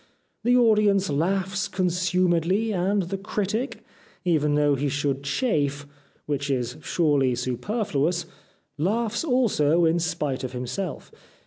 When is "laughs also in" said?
8.79-9.99